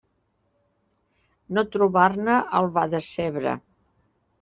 No 1.57 1.67
trobar-ne 1.77 2.41
el 2.63 2.75
va 2.81 2.91
decebre. 2.99 3.59